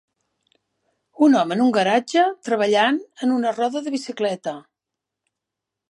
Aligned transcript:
Un 1.27 1.37
home 1.41 1.57
en 1.57 1.61
un 1.65 1.69
garatge 1.75 2.25
treballant 2.49 2.99
en 3.27 3.37
una 3.37 3.55
roda 3.61 3.85
de 3.89 3.97
bicicleta 4.01 4.57